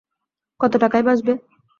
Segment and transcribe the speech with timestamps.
[0.59, 1.33] কতো টাকাই বা আসবে?